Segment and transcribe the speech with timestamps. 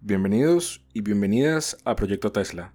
[0.00, 2.72] Bienvenidos y bienvenidas a Proyecto Tesla,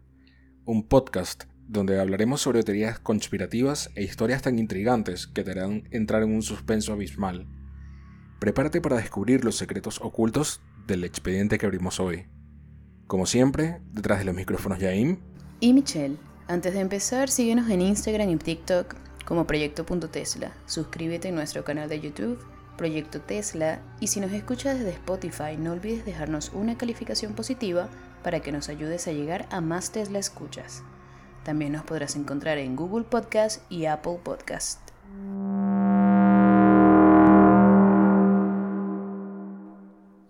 [0.66, 6.24] un podcast donde hablaremos sobre teorías conspirativas e historias tan intrigantes que te harán entrar
[6.24, 7.48] en un suspenso abismal.
[8.42, 12.26] Prepárate para descubrir los secretos ocultos del expediente que abrimos hoy.
[13.08, 15.18] Como siempre, detrás de los micrófonos Jaim
[15.62, 16.18] y Michelle.
[16.50, 18.96] Antes de empezar, síguenos en Instagram y TikTok
[19.26, 20.52] como Proyecto.tesla.
[20.66, 25.74] Suscríbete a nuestro canal de YouTube Proyecto Tesla y si nos escuchas desde Spotify no
[25.74, 27.90] olvides dejarnos una calificación positiva
[28.24, 30.84] para que nos ayudes a llegar a más Tesla escuchas.
[31.44, 34.80] También nos podrás encontrar en Google Podcast y Apple Podcast.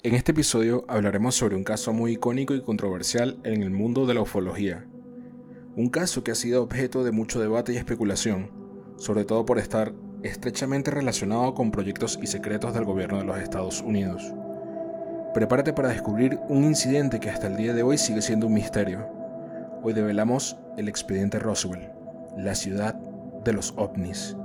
[0.03, 4.13] En este episodio hablaremos sobre un caso muy icónico y controversial en el mundo de
[4.13, 4.85] la ufología.
[5.77, 8.51] Un caso que ha sido objeto de mucho debate y especulación,
[8.97, 9.93] sobre todo por estar
[10.23, 14.33] estrechamente relacionado con proyectos y secretos del gobierno de los Estados Unidos.
[15.33, 19.07] Prepárate para descubrir un incidente que hasta el día de hoy sigue siendo un misterio.
[19.81, 21.91] Hoy develamos el expediente Roswell,
[22.37, 22.95] la ciudad
[23.43, 24.37] de los ovnis.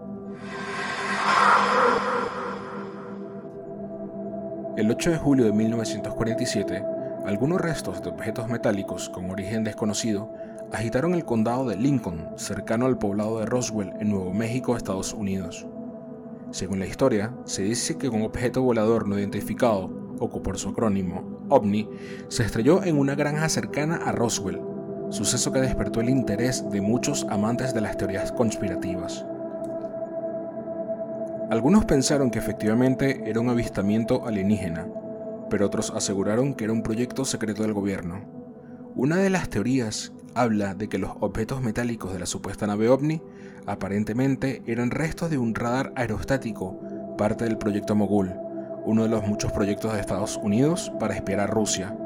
[4.76, 6.84] El 8 de julio de 1947,
[7.24, 10.32] algunos restos de objetos metálicos con origen desconocido
[10.72, 15.66] agitaron el condado de Lincoln, cercano al poblado de Roswell, en Nuevo México, Estados Unidos.
[16.50, 21.44] Según la historia, se dice que un objeto volador no identificado, o por su acrónimo,
[21.48, 21.88] OVNI,
[22.28, 24.60] se estrelló en una granja cercana a Roswell,
[25.10, 29.24] suceso que despertó el interés de muchos amantes de las teorías conspirativas.
[31.50, 34.86] Algunos pensaron que efectivamente era un avistamiento alienígena,
[35.48, 38.20] pero otros aseguraron que era un proyecto secreto del gobierno.
[38.94, 43.22] Una de las teorías habla de que los objetos metálicos de la supuesta nave ovni
[43.66, 46.80] aparentemente eran restos de un radar aerostático,
[47.18, 48.32] parte del proyecto Mogul,
[48.84, 51.96] uno de los muchos proyectos de Estados Unidos para espiar a Rusia.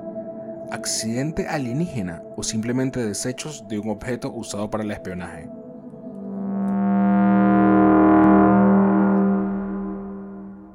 [0.70, 5.48] Accidente alienígena o simplemente desechos de un objeto usado para el espionaje.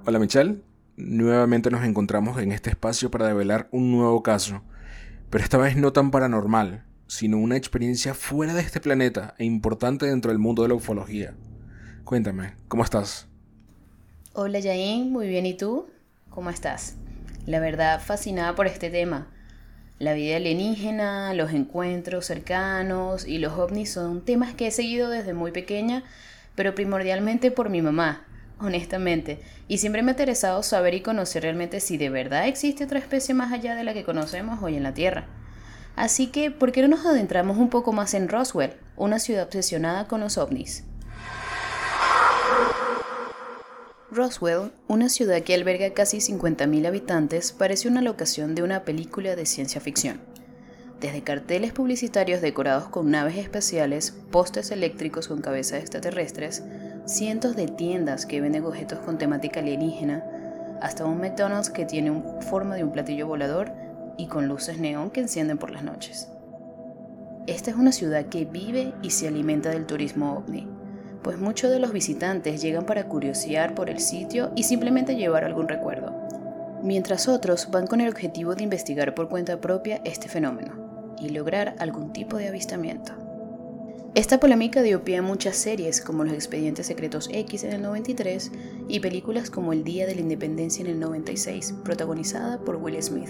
[0.05, 0.63] Hola Michelle,
[0.95, 4.61] nuevamente nos encontramos en este espacio para develar un nuevo caso,
[5.29, 10.05] pero esta vez no tan paranormal, sino una experiencia fuera de este planeta e importante
[10.05, 11.33] dentro del mundo de la ufología.
[12.03, 13.27] Cuéntame, ¿cómo estás?
[14.33, 15.87] Hola Yain, muy bien, ¿y tú?
[16.29, 16.95] ¿Cómo estás?
[17.45, 19.27] La verdad, fascinada por este tema.
[19.99, 25.33] La vida alienígena, los encuentros cercanos y los ovnis son temas que he seguido desde
[25.33, 26.03] muy pequeña,
[26.53, 28.27] pero primordialmente por mi mamá,
[28.59, 32.99] honestamente, y siempre me ha interesado saber y conocer realmente si de verdad existe otra
[32.99, 35.27] especie más allá de la que conocemos hoy en la Tierra.
[35.97, 40.07] Así que, ¿por qué no nos adentramos un poco más en Roswell, una ciudad obsesionada
[40.07, 40.83] con los ovnis?
[44.11, 49.47] Roswell, una ciudad que alberga casi 50.000 habitantes, parece una locación de una película de
[49.47, 50.21] ciencia ficción.
[51.01, 56.63] Desde carteles publicitarios decorados con naves espaciales, postes eléctricos con cabezas extraterrestres,
[57.05, 60.23] cientos de tiendas que venden objetos con temática alienígena,
[60.79, 63.86] hasta un McDonald's que tiene forma de un platillo volador
[64.17, 66.29] y con luces neón que encienden por las noches.
[67.47, 70.67] Esta es una ciudad que vive y se alimenta del turismo ovni,
[71.23, 75.67] pues muchos de los visitantes llegan para curiosear por el sitio y simplemente llevar algún
[75.67, 76.13] recuerdo,
[76.83, 81.75] mientras otros van con el objetivo de investigar por cuenta propia este fenómeno y lograr
[81.79, 83.13] algún tipo de avistamiento.
[84.15, 88.51] Esta polémica dio pie a muchas series como Los Expedientes Secretos X en el 93
[88.87, 93.29] y películas como El Día de la Independencia en el 96, protagonizada por Will Smith,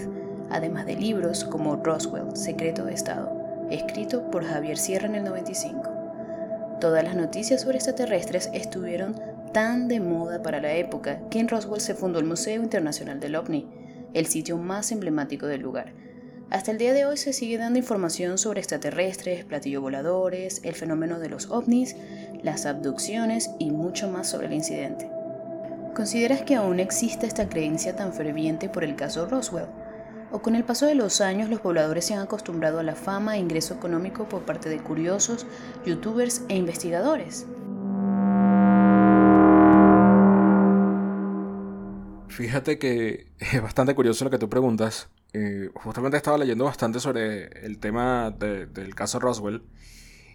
[0.50, 6.78] además de libros como Roswell, Secreto de Estado, escrito por Javier Sierra en el 95.
[6.80, 9.20] Todas las noticias sobre extraterrestres estuvieron
[9.52, 13.36] tan de moda para la época que en Roswell se fundó el Museo Internacional del
[13.36, 13.66] OVNI,
[14.14, 15.92] el sitio más emblemático del lugar.
[16.50, 21.18] Hasta el día de hoy se sigue dando información sobre extraterrestres, platillos voladores, el fenómeno
[21.18, 21.94] de los ovnis,
[22.42, 25.10] las abducciones y mucho más sobre el incidente.
[25.94, 29.66] ¿Consideras que aún existe esta creencia tan ferviente por el caso Roswell?
[30.30, 33.36] O con el paso de los años los pobladores se han acostumbrado a la fama
[33.36, 35.46] e ingreso económico por parte de curiosos,
[35.86, 37.46] youtubers e investigadores.
[42.28, 45.08] Fíjate que es bastante curioso lo que tú preguntas.
[45.32, 49.62] Eh, justamente estaba leyendo bastante sobre el tema del caso Roswell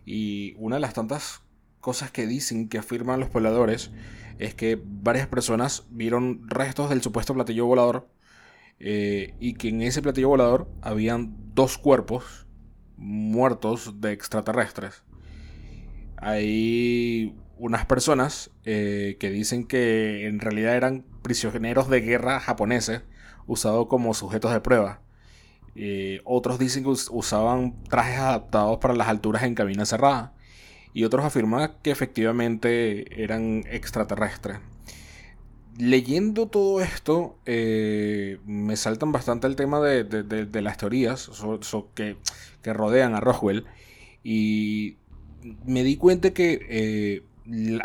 [0.05, 1.41] y una de las tantas
[1.79, 3.91] cosas que dicen, que afirman los pobladores,
[4.39, 8.07] es que varias personas vieron restos del supuesto platillo volador
[8.85, 12.45] eh, y que en ese platillo volador habían dos cuerpos
[12.97, 15.03] muertos de extraterrestres.
[16.17, 23.03] Hay unas personas eh, que dicen que en realidad eran prisioneros de guerra japoneses
[23.47, 24.99] usados como sujetos de prueba.
[25.75, 30.33] Eh, otros dicen que usaban trajes adaptados para las alturas en cabina cerrada.
[30.93, 34.59] Y otros afirman que efectivamente eran extraterrestres.
[35.77, 37.39] Leyendo todo esto,
[38.73, 41.29] me saltan bastante el tema de, las teorías
[41.93, 42.17] que,
[42.63, 43.65] que, rodean a Roswell.
[44.23, 44.97] Y
[45.63, 47.23] me di cuenta que eh,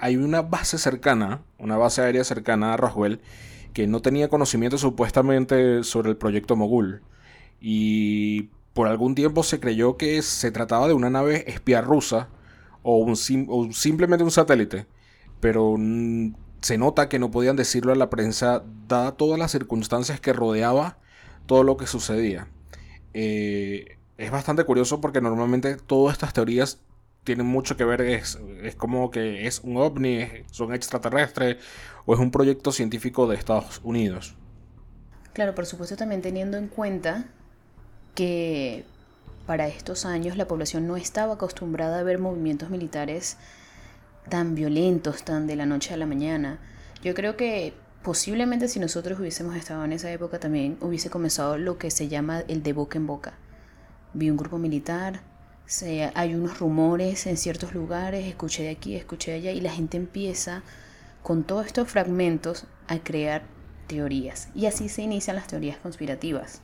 [0.00, 3.20] hay una base cercana, una base aérea cercana a Roswell,
[3.75, 7.02] que no tenía conocimiento supuestamente sobre el proyecto Mogul
[7.61, 12.31] y por algún tiempo se creyó que se trataba de una nave espía rusa
[12.82, 13.14] o, un
[13.75, 14.87] simplemente un satélite,
[15.38, 15.76] pero
[16.60, 20.99] se nota que no podían decirlo a la prensa dada todas las circunstancias que rodeaba
[21.46, 22.49] todo lo que sucedía.
[23.14, 26.81] Eh, es bastante curioso porque normalmente todas estas teorías
[27.25, 31.58] tienen mucho que ver, es, es como que es un ovni, son extraterrestres
[32.06, 34.34] o es un proyecto científico de Estados Unidos.
[35.32, 37.26] Claro, por supuesto también teniendo en cuenta
[38.14, 38.84] que
[39.46, 43.37] para estos años la población no estaba acostumbrada a ver movimientos militares
[44.28, 46.58] tan violentos, tan de la noche a la mañana.
[47.02, 51.78] Yo creo que posiblemente si nosotros hubiésemos estado en esa época también hubiese comenzado lo
[51.78, 53.34] que se llama el de boca en boca.
[54.14, 55.20] Vi un grupo militar,
[55.66, 59.70] se, hay unos rumores en ciertos lugares, escuché de aquí, escuché de allá y la
[59.70, 60.62] gente empieza
[61.22, 63.42] con todos estos fragmentos a crear
[63.86, 64.48] teorías.
[64.54, 66.62] Y así se inician las teorías conspirativas.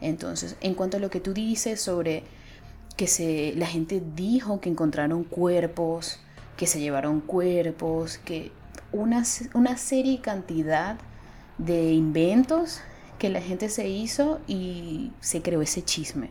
[0.00, 2.24] Entonces, en cuanto a lo que tú dices sobre
[2.96, 6.20] que se, la gente dijo que encontraron cuerpos,
[6.58, 8.50] que se llevaron cuerpos, que
[8.92, 9.22] una,
[9.54, 10.98] una serie y cantidad
[11.56, 12.80] de inventos
[13.18, 16.30] que la gente se hizo y se creó ese chisme.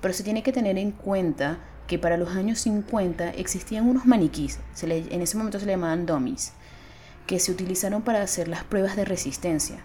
[0.00, 4.58] Pero se tiene que tener en cuenta que para los años 50 existían unos maniquís,
[4.82, 6.52] en ese momento se le llamaban dummies,
[7.26, 9.84] que se utilizaron para hacer las pruebas de resistencia.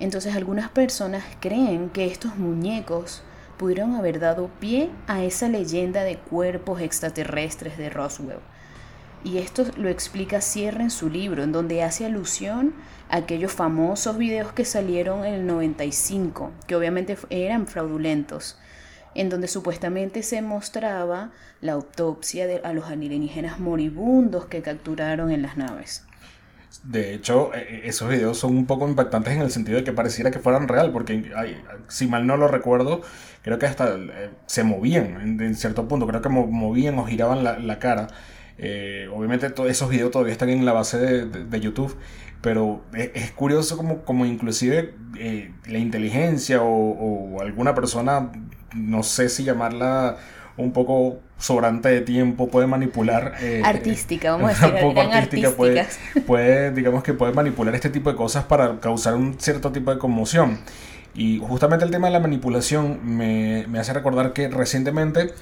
[0.00, 3.22] Entonces algunas personas creen que estos muñecos
[3.58, 8.40] pudieron haber dado pie a esa leyenda de cuerpos extraterrestres de Roswell.
[9.26, 12.74] Y esto lo explica Sierra en su libro, en donde hace alusión
[13.08, 18.56] a aquellos famosos videos que salieron en el 95, que obviamente eran fraudulentos,
[19.16, 25.42] en donde supuestamente se mostraba la autopsia de, a los alienígenas moribundos que capturaron en
[25.42, 26.04] las naves.
[26.84, 29.92] De hecho, e, e, esos videos son un poco impactantes en el sentido de que
[29.92, 31.32] pareciera que fueran real, porque
[31.88, 33.02] si mal no lo recuerdo,
[33.42, 37.78] creo que hasta eh, se movían en, cierto punto, creo que movían o giraban la,
[37.80, 38.06] cara.
[38.58, 41.94] Eh, obviamente todos esos videos todavía están en la base de, YouTube,
[42.40, 48.32] pero e, es, curioso como, como inclusive eh, la inteligencia o, alguna persona,
[48.74, 50.16] no sé si llamarla
[50.56, 53.34] un poco sobrante de tiempo, puede manipular...
[53.42, 55.86] Eh, artística, vamos a decir, un poco artística, puede,
[56.26, 59.98] puede, digamos que puede manipular este tipo de cosas para causar un cierto tipo de
[59.98, 60.60] conmoción.
[61.14, 65.32] Y justamente el tema de la manipulación me, me hace recordar que recientemente,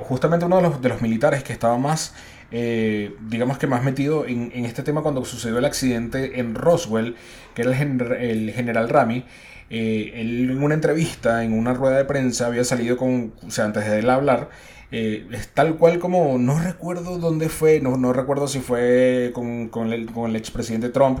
[0.00, 2.12] justamente uno de los, de los, militares que estaba más,
[2.52, 7.16] eh, digamos que más metido en, este tema cuando sucedió el accidente en Roswell,
[7.54, 9.24] que era el, general Rami,
[9.70, 13.64] eh, él en una entrevista, en una rueda de prensa, había salido con, o sea,
[13.64, 14.50] antes de él hablar,
[14.90, 19.68] eh, es tal cual como, no recuerdo dónde fue, no, no recuerdo si fue con,
[19.68, 21.20] con, el, con el expresidente Trump,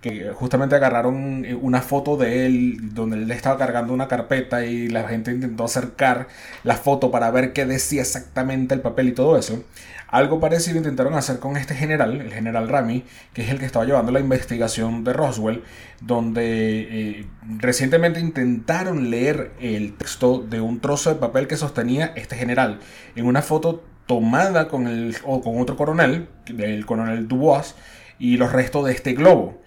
[0.00, 5.06] que justamente agarraron una foto de él donde él estaba cargando una carpeta y la
[5.06, 6.28] gente intentó acercar
[6.64, 9.62] la foto para ver qué decía exactamente el papel y todo eso.
[10.10, 13.84] Algo parecido intentaron hacer con este general, el general Rami, que es el que estaba
[13.84, 15.62] llevando la investigación de Roswell,
[16.00, 17.26] donde eh,
[17.58, 22.80] recientemente intentaron leer el texto de un trozo de papel que sostenía este general
[23.14, 27.76] en una foto tomada con, el, o con otro coronel, el coronel Dubois,
[28.18, 29.62] y los restos de este globo.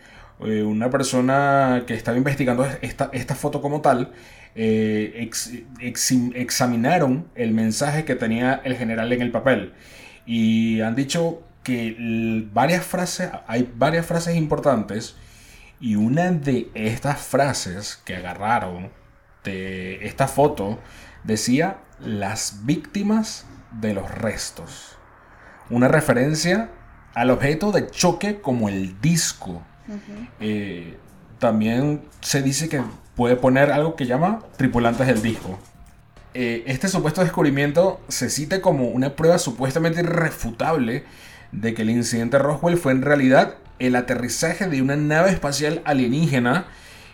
[0.46, 4.12] Eh, una persona que estaba investigando esta, esta foto como tal,
[4.56, 5.30] eh,
[5.80, 9.74] examinaron el mensaje que tenía el general en el papel
[10.26, 15.16] y han dicho que varias frases, hay varias frases importantes
[15.80, 18.92] y una de estas frases que agarraron
[19.44, 20.80] de esta foto
[21.24, 23.46] decía las víctimas
[23.82, 24.98] de los restos.
[25.70, 26.70] Una referencia
[27.14, 29.62] al objeto de choque como el disco.
[30.40, 30.98] Eh,
[31.40, 32.82] también se dice que
[33.16, 35.60] puede poner algo que llama tripulantes del disco.
[36.34, 41.04] Eh, este supuesto descubrimiento se cita como una prueba supuestamente irrefutable
[41.52, 46.66] de que el incidente Roswell fue en realidad el aterrizaje de una nave espacial alienígena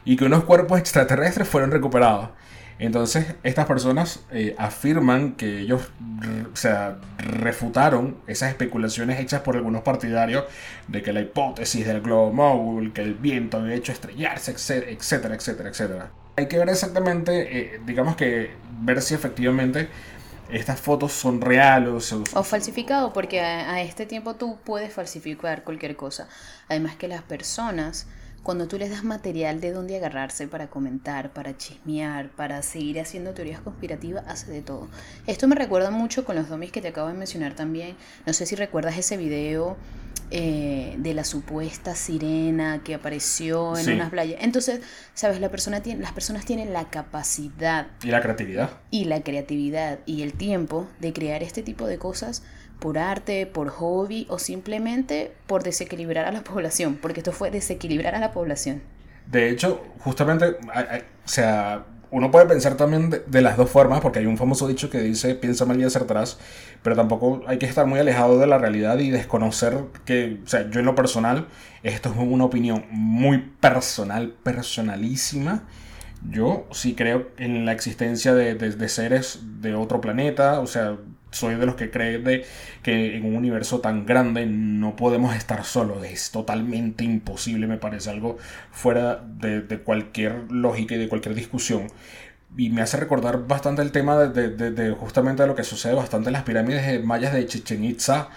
[0.06, 2.30] y que unos cuerpos extraterrestres fueron recuperados.
[2.80, 5.92] Entonces, estas personas eh, afirman que ellos
[7.18, 10.46] refutaron esas especulaciones hechas por algunos partidarios
[10.88, 15.70] de que la hipótesis del globo móvil, que el viento había hecho estrellarse, etcétera, etcétera,
[15.70, 16.12] etcétera.
[16.38, 19.90] Hay que ver exactamente, eh, digamos que ver si efectivamente
[20.52, 25.96] estas fotos son reales o, o falsificado, porque a, este tiempo tú puedes falsificar cualquier
[25.96, 26.28] cosa.
[26.68, 28.08] Además que las personas,
[28.42, 33.34] cuando tú les das material de dónde agarrarse para comentar, para chismear, para seguir haciendo
[33.34, 34.88] teorías conspirativas, hace de todo.
[35.28, 37.96] Esto me recuerda mucho con los domis que te acabo de mencionar también.
[38.26, 39.78] No sé si recuerdas ese video
[40.32, 44.40] eh, de la supuesta sirena que apareció en unas playas.
[44.42, 44.82] Entonces,
[45.14, 47.88] sabes, la persona tiene, las personas tienen la capacidad.
[48.04, 48.70] Y la creatividad.
[48.92, 52.44] Y la creatividad y el tiempo de crear este tipo de cosas
[52.80, 58.16] por arte, por hobby o simplemente por desequilibrar a la población, porque esto fue desequilibrar
[58.16, 58.82] a la población.
[59.26, 64.26] De hecho, justamente, o sea, uno puede pensar también de, las dos formas, porque hay
[64.26, 66.40] un famoso dicho que dice piensa mal y acertarás,
[66.82, 70.70] pero tampoco hay que estar muy alejado de la realidad y desconocer que, o sea,
[70.70, 71.48] yo en lo personal,
[71.84, 75.64] esto es una opinión muy personal, personalísima.
[76.30, 80.98] Yo sí creo en la existencia de, de seres de otro planeta, o sea,
[81.32, 82.46] soy de los que creen de
[82.84, 86.04] que en un universo tan grande no podemos estar solos.
[86.04, 88.38] Es totalmente imposible, me parece algo
[88.72, 91.88] fuera de, cualquier lógica y de cualquier discusión.
[92.58, 96.30] Y me hace recordar bastante el tema de, de, justamente de lo que sucede bastante
[96.30, 98.30] en las pirámides mayas de Chichen Itza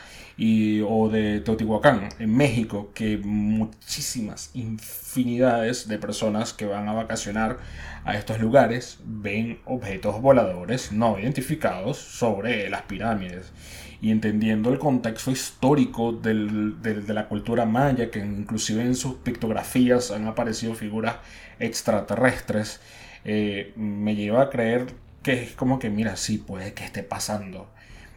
[0.86, 7.58] o de Teotihuacán en México, que muchísimas infinidades de personas que van a vacacionar
[8.04, 13.52] a estos lugares ven objetos voladores no identificados sobre las pirámides.
[14.00, 20.10] Y entendiendo el contexto histórico del, de la cultura maya, que inclusive en sus pictografías
[20.10, 21.16] han aparecido figuras
[21.60, 22.80] extraterrestres,
[23.24, 24.86] eh, me lleva a creer
[25.22, 27.70] que es como que, mira, sí, puede que esté pasando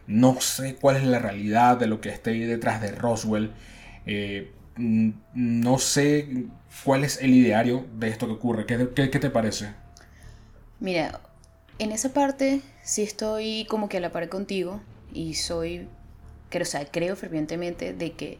[0.06, 3.52] no sé cuál es la realidad de lo que esté detrás de Roswell.
[4.06, 6.46] Eh, no sé
[6.84, 8.66] cuál es el ideario de esto que ocurre.
[8.66, 9.70] ¿Qué, te parece?
[10.80, 11.20] Mira,
[11.78, 14.80] en esa parte sí estoy como que a la par contigo
[15.12, 15.88] y soy,
[16.50, 18.38] creo, o sea, creo fervientemente de que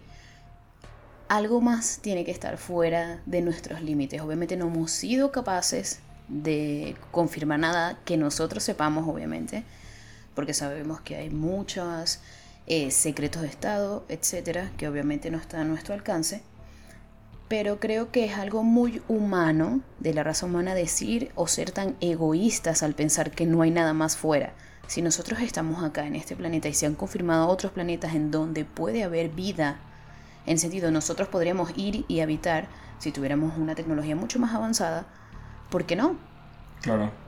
[1.29, 4.21] algo más tiene que estar fuera de nuestros límites.
[4.21, 9.65] Obviamente no hemos sido capaces de confirmar nada que nosotros sepamos, obviamente
[10.37, 12.21] porque sabemos que hay muchos
[12.67, 16.43] eh, secretos de Estado, etcétera, que obviamente no están a nuestro alcance.
[17.49, 21.97] Pero creo que es algo muy humano de la raza humana decir o ser tan
[22.01, 24.53] egoístas al pensar que no hay nada más fuera.
[24.89, 28.65] Si nosotros estamos acá en este planeta y se han confirmado otros planetas en donde
[28.65, 29.79] puede haber vida,
[30.45, 35.07] en sentido nosotros podríamos ir y habitar si tuviéramos una tecnología mucho más avanzada,
[35.71, 36.36] ¿por qué no?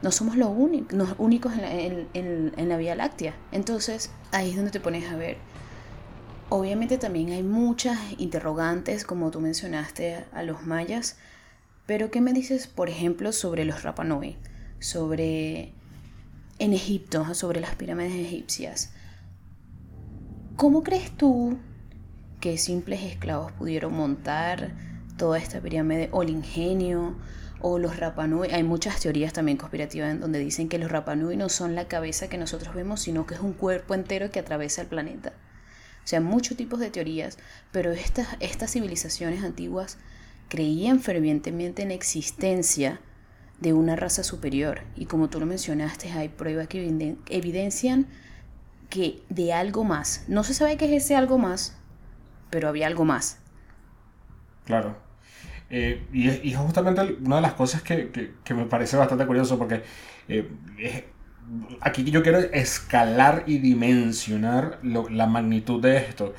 [0.02, 1.52] No somos los únicos, únicos
[2.14, 3.34] en la, Vía Láctea.
[3.52, 5.38] Entonces, ahí es donde te pones a ver.
[6.48, 11.16] Obviamente también hay muchas interrogantes, como tú mencionaste, a los mayas.
[11.86, 14.36] Pero, ¿qué me dices, por ejemplo, sobre los Rapanui?
[14.78, 15.72] Sobre.
[16.58, 18.92] En Egipto, sobre las pirámides egipcias.
[20.56, 21.56] ¿Cómo crees tú
[22.40, 24.72] que simples esclavos pudieron montar
[25.16, 27.14] toda esta pirámide o el ingenio?
[27.60, 28.50] O los Rapanui.
[28.50, 32.28] Hay muchas teorías también conspirativas en donde dicen que los Rapanui no son la cabeza
[32.28, 35.32] que nosotros vemos, sino que es un cuerpo entero que atraviesa el planeta.
[36.04, 37.38] O sea, muchos tipos de teorías,
[37.70, 39.98] pero estas, estas civilizaciones antiguas
[40.48, 43.00] creían fervientemente en la existencia
[43.60, 44.82] de una raza superior.
[44.96, 48.06] Y como tú lo mencionaste, hay pruebas que evidencian
[48.88, 50.24] que de algo más.
[50.28, 51.76] No se sabe qué es ese algo más,
[52.50, 53.38] pero había algo más.
[54.64, 55.07] Claro.
[55.70, 59.82] Eh, y, es, justamente una de las cosas que, que, me parece bastante curioso porque
[60.28, 60.48] eh,
[61.80, 66.34] aquí yo quiero escalar y dimensionar la magnitud de esto.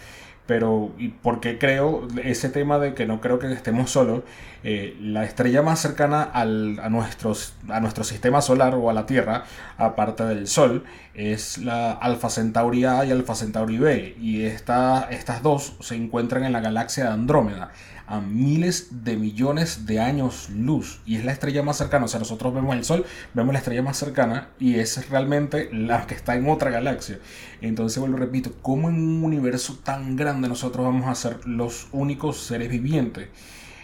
[0.46, 4.24] Pero, ¿y por qué creo ese tema de que no creo que estemos solos?
[4.64, 9.06] Eh, la estrella más cercana al, a, nuestros, a nuestro sistema solar o a la
[9.06, 9.46] Tierra,
[9.78, 14.16] aparte del Sol, es la Alpha Centauri A y Alpha Centauri B.
[14.20, 17.72] Y esta, estas dos se encuentran en la galaxia de Andrómeda
[18.10, 22.06] a miles de millones de años luz y es la estrella más cercana.
[22.06, 26.08] O sea, nosotros vemos el Sol, vemos la estrella más cercana y es realmente la
[26.08, 27.20] que está en otra galaxia.
[27.62, 32.42] Entonces, vuelvo, repito, ¿cómo en un universo tan grande nosotros vamos a ser los únicos
[32.42, 33.30] seres vivientes?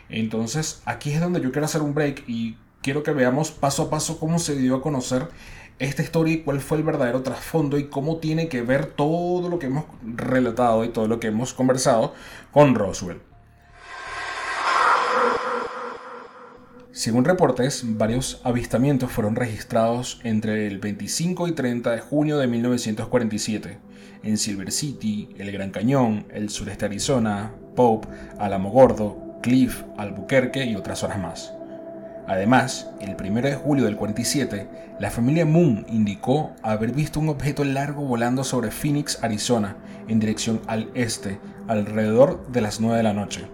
[0.10, 3.90] Entonces, aquí es donde yo quiero hacer un break y quiero que veamos paso a
[3.90, 5.28] paso cómo se dio a conocer
[5.80, 9.60] esta historia y cuál fue el verdadero trasfondo y cómo tiene que ver todo lo
[9.60, 12.14] que hemos relatado y todo lo que hemos conversado
[12.52, 13.22] con Roswell.
[16.92, 23.80] Según reportes, varios avistamientos fueron registrados entre el 25 y 30 de junio de 1947
[24.24, 28.08] en Silver City, el Gran Cañón, el sureste de Arizona, Pope,
[28.40, 31.54] Alamogordo, Cliff, Albuquerque y otras zonas más.
[32.26, 34.68] Además, el 1 de julio del 47,
[35.00, 39.76] la familia Moon indicó haber visto un objeto largo volando sobre Phoenix, Arizona,
[40.08, 41.38] en dirección al este,
[41.68, 43.46] alrededor de las 9 de la noche.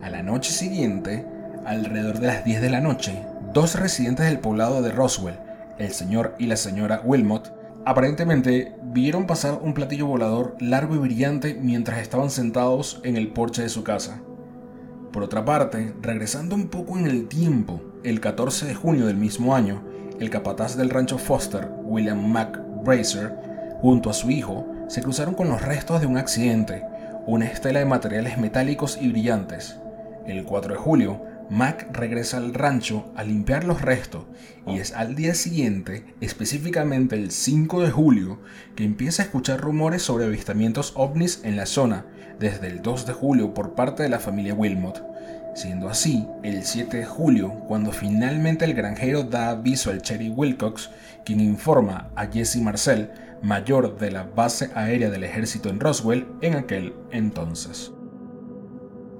[0.00, 1.26] A la noche siguiente,
[1.66, 3.22] alrededor de las 10 de la noche,
[3.52, 5.38] dos residentes del poblado de Roswell,
[5.76, 7.52] el señor y la señora Wilmot,
[7.84, 13.60] aparentemente vieron pasar un platillo volador largo y brillante mientras estaban sentados en el porche
[13.60, 14.22] de su casa.
[15.12, 19.56] Por otra parte, regresando un poco en el tiempo, el 14 de junio del mismo
[19.56, 19.82] año,
[20.20, 23.34] el capataz del rancho Foster, William McBracer,
[23.80, 26.84] junto a su hijo, se cruzaron con los restos de un accidente,
[27.26, 29.80] una estela de materiales metálicos y brillantes.
[30.26, 34.24] El 4 de julio, Mac regresa al rancho a limpiar los restos
[34.66, 38.38] y es al día siguiente, específicamente el 5 de julio,
[38.76, 42.06] que empieza a escuchar rumores sobre avistamientos ovnis en la zona,
[42.38, 45.04] desde el 2 de julio por parte de la familia Wilmot.
[45.56, 50.90] Siendo así, el 7 de julio, cuando finalmente el granjero da aviso al Cherry Wilcox,
[51.24, 53.10] quien informa a Jesse Marcel,
[53.42, 57.92] mayor de la base aérea del ejército en Roswell en aquel entonces.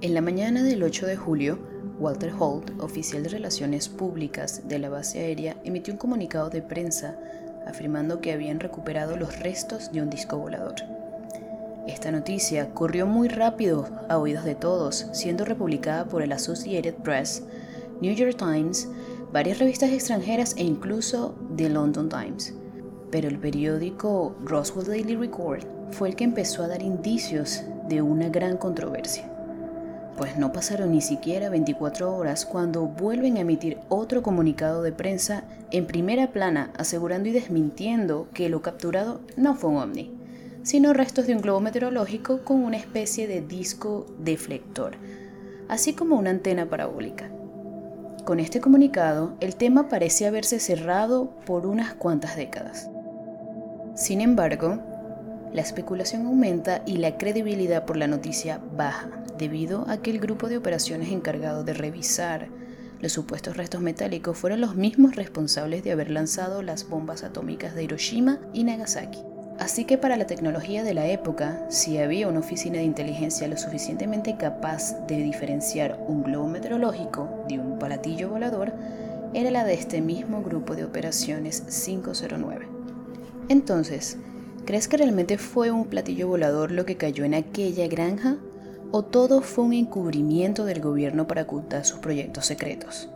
[0.01, 1.70] En la mañana del 8 de julio,
[2.01, 7.19] Walter Holt, oficial de Relaciones Públicas de la base aérea, emitió un comunicado de prensa
[7.67, 10.77] afirmando que habían recuperado los restos de un disco volador.
[11.87, 17.43] Esta noticia corrió muy rápido a oídos de todos, siendo republicada por el Associated Press,
[18.01, 18.89] New York Times,
[19.31, 22.55] varias revistas extranjeras e incluso The London Times.
[23.11, 28.31] Pero el periódico Roswell Daily Record fue el que empezó a dar indicios de una
[28.31, 29.31] gran controversia
[30.21, 35.45] pues no pasaron ni siquiera 24 horas cuando vuelven a emitir otro comunicado de prensa
[35.71, 40.13] en primera plana asegurando y desmintiendo que lo capturado no fue un ovni,
[40.63, 44.99] sino restos de un globo meteorológico con una especie de disco deflector,
[45.69, 47.31] así como una antena parabólica.
[48.27, 52.91] Con este comunicado, el tema parece haberse cerrado por unas cuantas décadas.
[53.95, 54.83] Sin embargo,
[55.53, 60.49] la especulación aumenta y la credibilidad por la noticia baja, debido a que el grupo
[60.49, 62.49] de operaciones encargado de revisar
[63.01, 67.85] los supuestos restos metálicos fueron los mismos responsables de haber lanzado las bombas atómicas de
[67.85, 69.21] Hiroshima y Nagasaki.
[69.59, 73.57] Así que para la tecnología de la época, si había una oficina de inteligencia lo
[73.57, 78.73] suficientemente capaz de diferenciar un globo meteorológico de un palatillo volador,
[79.33, 82.69] era la de este mismo grupo de operaciones 509.
[83.49, 84.19] Entonces,
[84.67, 88.37] ¿Crees que realmente fue un platillo volador lo que cayó en aquella granja?
[88.93, 93.09] ¿O todo fue un encubrimiento del gobierno para ocultar sus proyectos secretos?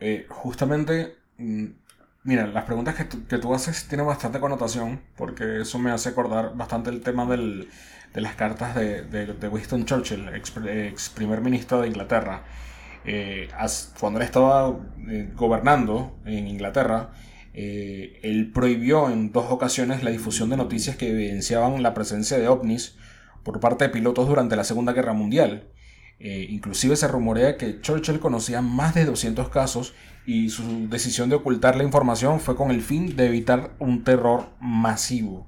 [0.00, 1.64] Eh, justamente, mm,
[2.22, 6.90] mira, las preguntas que, tú haces tienen bastante connotación, porque eso me hace acordar bastante
[6.90, 7.66] el tema de
[8.20, 12.44] las cartas de, Winston Churchill, ex primer ministro de Inglaterra
[13.04, 13.48] eh,
[14.00, 17.12] cuando él estaba eh, gobernando en Inglaterra,
[17.52, 22.48] eh, él prohibió en dos ocasiones la difusión de noticias que evidenciaban la presencia de
[22.48, 22.96] ovnis
[23.42, 25.68] por parte de pilotos durante la Segunda Guerra Mundial.
[26.18, 31.76] inclusive se rumorea que Churchill conocía más de 200 casos y su decisión de ocultar
[31.76, 35.46] la información fue con el fin de evitar un terror masivo.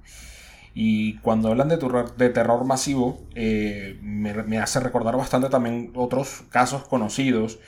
[0.78, 6.44] Y cuando hablan de terror, de terror masivo, eh, me, hace recordar bastante también otros
[6.50, 7.58] casos conocidos.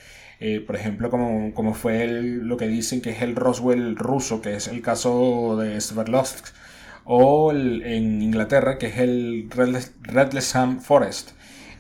[0.41, 4.57] Eh, por ejemplo, como, como fue lo que dicen que es el Roswell ruso, que
[4.57, 6.49] es el caso de Sverdlovsk,
[7.05, 9.49] o en Inglaterra, que es el
[10.03, 11.31] Redlesham Forest.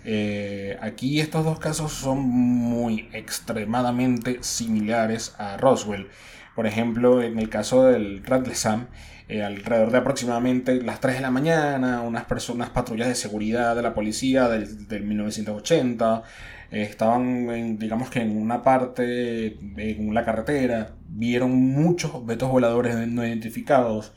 [0.06, 6.08] Eh, aquí estos dos casos son muy extremadamente similares a Roswell.
[6.56, 8.86] Por ejemplo, en el caso del Redlesham,
[9.28, 13.82] eh, alrededor de aproximadamente las 3 de la mañana, unas personas, patrullas de seguridad de
[13.82, 16.22] la policía del, del 1980,
[16.70, 23.26] eh, estaban, digamos que en una parte, en la carretera, vieron muchos objetos voladores no
[23.26, 24.12] identificados.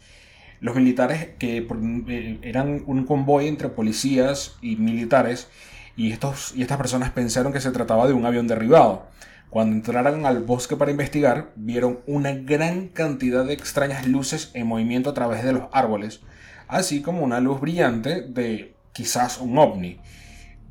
[0.60, 1.68] Los militares, que
[2.08, 5.50] eh, eran un convoy entre policías y militares,
[5.96, 9.08] y, estos, y estas personas pensaron que se trataba de un avión derribado.
[9.52, 15.10] Cuando entraron al bosque para investigar, vieron una gran cantidad de extrañas luces en movimiento
[15.10, 16.22] a través de los árboles,
[16.70, 20.00] así como una luz brillante de quizás un ovni.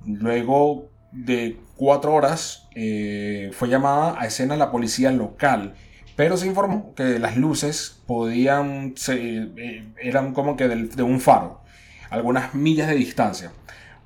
[0.06, 5.74] Luego de cuatro horas eh, fue llamada a escena la policía local,
[6.16, 11.60] pero se informó que las luces podían, eh, eran como que de un faro,
[12.08, 13.52] algunas millas de distancia.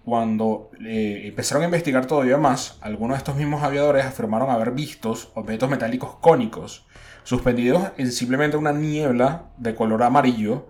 [0.05, 5.15] Cuando eh, empezaron a investigar todavía más, algunos de estos mismos aviadores afirmaron haber visto
[5.35, 6.87] objetos metálicos cónicos
[7.23, 10.69] suspendidos en simplemente una niebla de color amarillo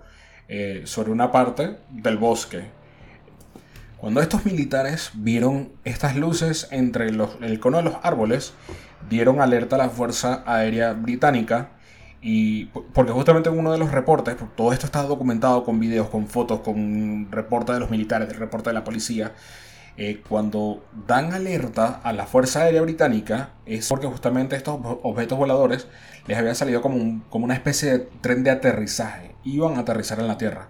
[0.48, 2.62] eh, sobre una parte del bosque.
[3.98, 8.52] Cuando estos militares vieron estas luces entre el cono de los árboles,
[9.08, 11.70] dieron alerta a la Fuerza Aérea Británica
[12.26, 16.26] y porque justamente en uno de los reportes, todo esto está documentado con videos, con
[16.26, 19.34] fotos, con reporte de los militares, del reporte de la policía,
[19.98, 25.86] eh, cuando dan alerta a la Fuerza Aérea Británica es porque justamente estos objetos voladores
[26.26, 30.26] les había salido como, como una especie de tren de aterrizaje, iban a aterrizar en
[30.26, 30.68] la Tierra.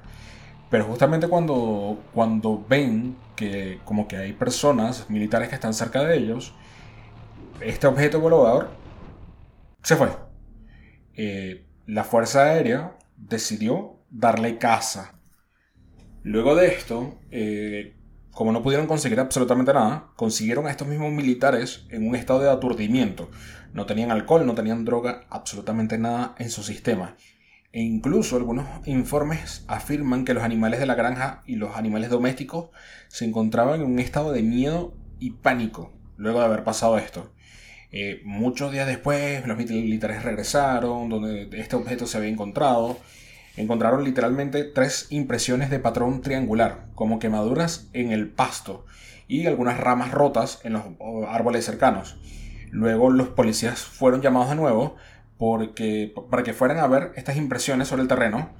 [0.70, 6.16] Pero justamente cuando, cuando ven que como que hay personas militares que están cerca de
[6.16, 6.52] ellos,
[7.60, 8.70] este objeto volador
[9.84, 10.33] se fue.
[11.16, 15.14] Eh, la Fuerza Aérea decidió darle caza.
[16.22, 17.96] Luego de esto, eh,
[18.32, 22.50] como no pudieron conseguir absolutamente nada, consiguieron a estos mismos militares en un estado de
[22.50, 23.30] aturdimiento.
[23.72, 27.16] No tenían alcohol, no tenían droga, absolutamente nada en su sistema.
[27.72, 32.70] E incluso algunos informes afirman que los animales de la granja y los animales domésticos
[33.08, 37.32] se encontraban en un estado de miedo y pánico luego de haber pasado esto.
[37.96, 42.98] Eh, muchos días después, los militares regresaron, donde este objeto se había encontrado.
[43.56, 48.84] Encontraron literalmente tres impresiones de patrón triangular, como quemaduras en el pasto
[49.28, 50.82] y algunas ramas rotas en los
[51.28, 52.16] árboles cercanos.
[52.72, 54.96] Luego los policías fueron llamados de nuevo
[55.38, 58.50] porque, para que fueran a ver estas impresiones sobre el terreno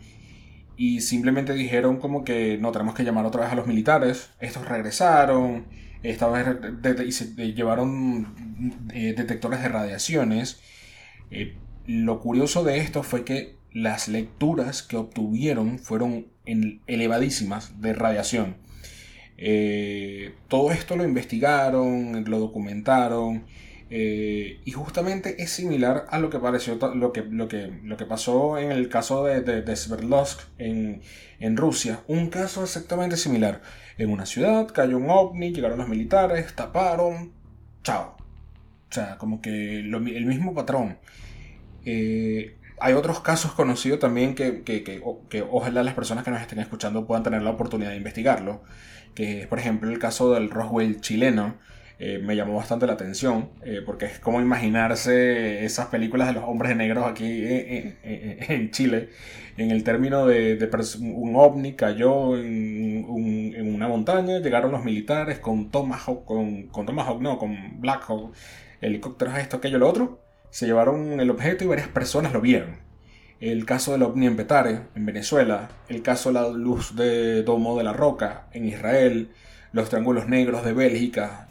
[0.77, 4.31] y simplemente dijeron como que no tenemos que llamar otra vez a los militares.
[4.39, 5.67] Estos regresaron,
[6.05, 8.35] esta vez se llevaron
[8.93, 10.61] eh, detectores de radiaciones.
[11.31, 18.57] Eh, lo curioso de esto fue que las lecturas que obtuvieron fueron elevadísimas de radiación.
[19.39, 23.47] Eh, todo esto lo investigaron, lo documentaron
[23.91, 28.59] y justamente es similar a lo que, pareció, lo que, lo que, lo que pasó
[28.59, 31.01] en el caso de, de, Sverdlovsk en,
[31.39, 32.01] en, Rusia.
[32.09, 33.63] Un caso exactamente similar.
[33.97, 37.33] En una ciudad cayó un ovni, llegaron los militares, taparon,
[37.83, 38.17] chao.
[38.91, 40.99] O sea, como que el mismo patrón.
[41.85, 46.41] Eh, hay otros casos conocidos también que, que, que, que, ojalá las personas que nos
[46.41, 48.63] estén escuchando puedan tener la oportunidad de investigarlo.
[49.15, 51.55] Que es, por ejemplo, el caso del Roswell chileno
[51.99, 56.45] eh, me llamó bastante la atención, eh, porque es como imaginarse esas películas de los
[56.45, 59.11] hombres negros aquí en, Chile,
[59.57, 60.59] en el término de,
[61.01, 67.39] un ovni cayó en, una montaña, llegaron los militares con Tomahawk, con, con Tomahawk no,
[67.39, 68.35] con Blackhawk,
[68.81, 72.77] helicópteros, esto, aquello, lo otro, se llevaron el objeto y varias personas lo vieron.
[73.41, 77.77] El caso del ovni en Petare, en Venezuela, el caso de la luz de Domo
[77.77, 79.31] de la Roca, en Israel,
[79.73, 81.49] los triángulos negros de Bélgica,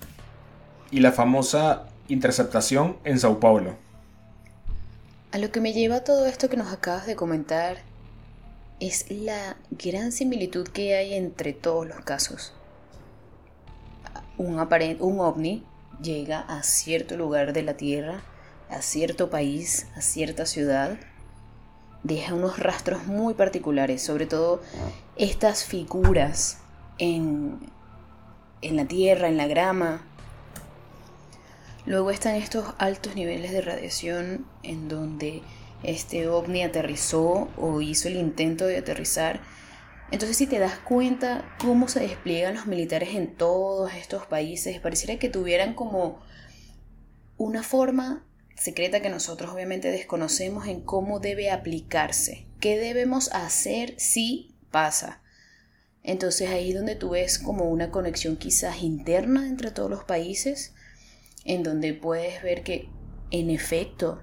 [0.94, 3.76] y la famosa interceptación en Sao Paulo.
[5.32, 7.78] A lo que me lleva todo esto que nos acabas de comentar
[8.80, 12.54] es la gran similitud que hay entre todos los casos.
[14.38, 14.60] Un,
[15.00, 15.64] un ovni
[16.00, 18.22] llega a cierto lugar de la Tierra,
[18.70, 21.00] a cierto país, a cierta ciudad,
[22.04, 24.62] deja unos rastros muy particulares, sobre todo
[25.16, 26.60] estas figuras
[27.00, 27.58] en,
[28.62, 30.04] en la tierra, en la grama,
[31.86, 35.42] Luego están estos altos niveles de radiación en donde
[35.84, 39.42] este ovni aterrizó o hizo el intento de aterrizar.
[40.10, 45.20] Entonces si te das cuenta cómo se despliegan los militares en todos estos países, pareciera
[45.20, 46.22] que tuvieran como
[47.36, 54.56] una forma secreta que nosotros obviamente desconocemos en cómo debe aplicarse, qué debemos hacer si
[54.72, 55.22] pasa.
[56.02, 60.74] Entonces ahí es donde tú ves como una conexión quizás interna entre todos los países
[61.46, 62.90] en donde puedes ver que
[63.32, 64.22] en efecto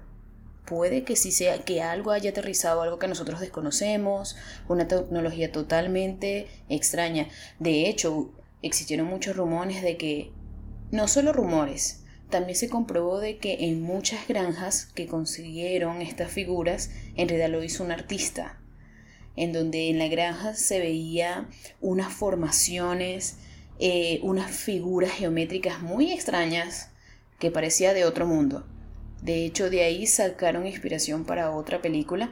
[0.65, 4.37] puede que sí sea que algo haya aterrizado, algo que nosotros desconocemos,
[4.69, 7.27] una tecnología totalmente extraña.
[7.59, 8.31] De hecho,
[8.61, 10.31] existieron muchos rumores de que,
[10.91, 16.91] no solo rumores, también se comprobó de que en muchas granjas que consiguieron estas figuras,
[17.17, 18.57] en realidad lo hizo un artista,
[19.35, 21.49] en donde en la granja se veía
[21.81, 23.37] unas formaciones,
[23.79, 26.90] eh, unas figuras geométricas muy extrañas,
[27.41, 28.63] que parecía de otro mundo.
[29.23, 32.31] De hecho, de ahí sacaron inspiración para otra película,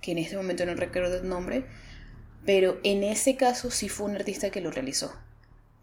[0.00, 1.66] que en este momento no recuerdo el nombre,
[2.46, 5.12] pero en ese caso sí fue un artista que lo realizó.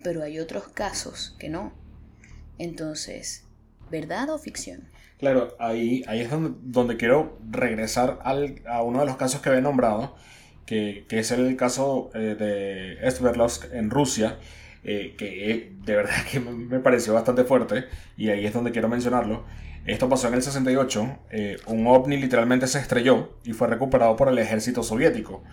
[0.04, 1.74] Pero hay otros casos que no.
[2.58, 3.46] Entonces,
[3.92, 4.90] ¿verdad o ficción?
[5.20, 9.62] Claro, ahí, ahí es donde, quiero regresar al, a uno de los casos que había
[9.62, 10.16] nombrado,
[10.66, 12.36] que, que es el caso eh,
[13.00, 14.40] de Sverdlovsk en Rusia,
[14.84, 17.86] eh, que de verdad que me pareció bastante fuerte,
[18.18, 19.46] y ahí es donde quiero mencionarlo.
[19.86, 24.28] Esto pasó en el 68, eh, un ovni literalmente se estrelló y fue recuperado por
[24.30, 25.44] el ejército soviético.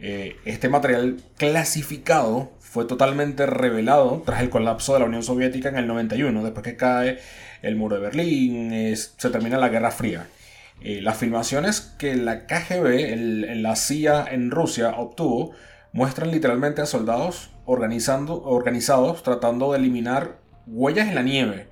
[0.00, 5.76] Eh, este material clasificado fue totalmente revelado tras el colapso de la Unión Soviética en
[5.76, 7.18] el 91, después que cae
[7.62, 10.26] el muro de Berlín, se termina la Guerra Fría.
[10.80, 15.52] Las filmaciones que la KGB, la CIA en Rusia, obtuvo
[15.92, 21.68] muestran literalmente a soldados organizando, organizados tratando de eliminar huellas en la nieve.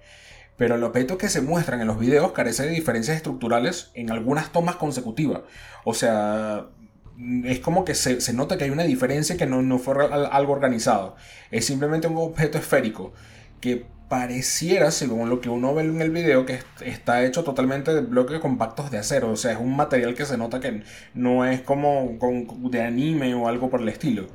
[0.59, 4.52] Pero el objeto que se muestran en los videos carece de diferencias estructurales en algunas
[4.52, 5.40] tomas consecutivas.
[5.85, 6.66] O sea,
[7.44, 11.16] es como que se, nota que hay una diferencia que no, no fue algo organizado.
[11.50, 13.14] Es simplemente un objeto esférico
[13.61, 18.02] que pareciera, según lo que uno ve en el video, que está hecho totalmente de
[18.02, 19.30] bloques compactos de acero.
[19.30, 20.82] O sea, es un material que se nota que
[21.14, 22.18] no es como
[22.70, 24.28] de anime o algo por el estilo.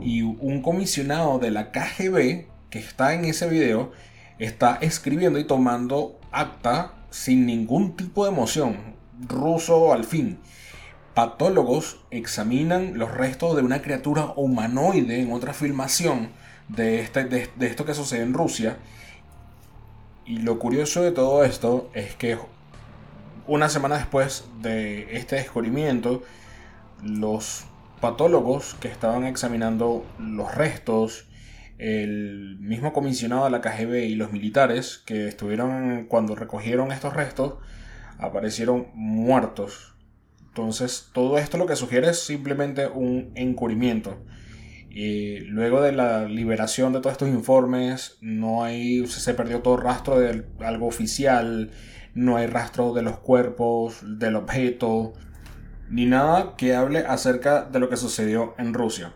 [0.00, 3.92] Y un comisionado de la KGB que está en ese video
[4.38, 8.96] está escribiendo y tomando acta sin ningún tipo de emoción.
[9.28, 10.38] Ruso al fin.
[11.14, 16.30] Patólogos examinan los restos de una criatura humanoide en otra filmación
[16.68, 18.78] de, este, de, esto que sucede en Rusia.
[20.26, 22.36] Y lo curioso de todo esto es que
[23.46, 26.22] una semana después de este descubrimiento,
[27.02, 27.64] los
[28.04, 31.26] patólogos que estaban examinando los restos,
[31.78, 37.54] el mismo comisionado de la KGB y los militares que estuvieron cuando recogieron estos restos,
[38.18, 39.94] aparecieron muertos
[40.54, 44.24] entonces, todo esto lo que sugiere es simplemente un encubrimiento.
[44.88, 50.20] Y luego de la liberación de todos estos informes, no hay, se perdió todo rastro
[50.20, 51.72] de algo oficial,
[52.14, 55.14] no hay rastro de los cuerpos, del objeto,
[55.88, 59.14] ni nada que hable acerca de lo que sucedió en Rusia.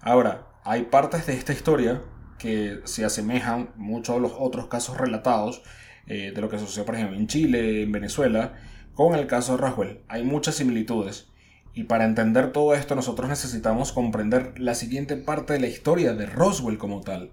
[0.00, 2.02] Ahora, hay partes de esta historia
[2.38, 5.62] que se asemejan mucho a los otros casos relatados
[6.06, 8.54] eh, de lo que sucedió, por ejemplo, en Chile, en Venezuela,
[8.94, 10.00] con el caso de Roswell.
[10.08, 11.28] Hay muchas similitudes.
[11.74, 16.26] Y para entender todo esto nosotros necesitamos comprender la siguiente parte de la historia de
[16.26, 17.30] Roswell como tal.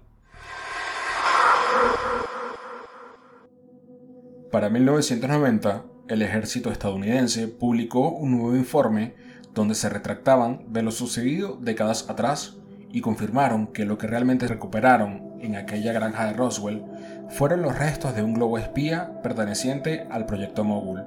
[4.50, 9.14] Para 1990, el ejército estadounidense publicó un nuevo informe
[9.54, 12.56] donde se retractaban de lo sucedido décadas atrás
[12.92, 16.84] y confirmaron que lo que realmente recuperaron en aquella granja de Roswell
[17.28, 21.02] fueron los restos de un globo espía perteneciente al proyecto Mogul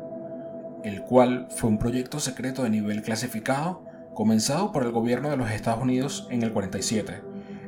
[0.83, 5.49] el cual fue un proyecto secreto de nivel clasificado comenzado por el gobierno de los
[5.49, 7.21] Estados Unidos en el 47,